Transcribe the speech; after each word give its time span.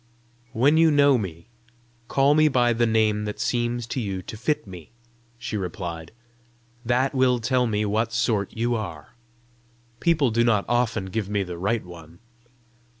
"When 0.51 0.77
you 0.77 0.89
know 0.89 1.15
me, 1.19 1.45
call 2.07 2.33
me 2.33 2.47
by 2.47 2.73
the 2.73 2.87
name 2.87 3.25
that 3.25 3.39
seems 3.39 3.85
to 3.85 4.01
you 4.01 4.23
to 4.23 4.35
fit 4.35 4.65
me," 4.65 4.89
she 5.37 5.55
replied: 5.57 6.11
"that 6.83 7.13
will 7.13 7.37
tell 7.37 7.67
me 7.67 7.85
what 7.85 8.11
sort 8.11 8.51
you 8.51 8.73
are. 8.73 9.13
People 9.99 10.31
do 10.31 10.43
not 10.43 10.65
often 10.67 11.05
give 11.05 11.29
me 11.29 11.43
the 11.43 11.55
right 11.59 11.85
one. 11.85 12.17